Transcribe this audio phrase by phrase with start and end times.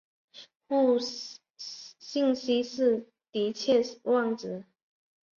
[0.67, 4.65] 互信息是的期望值。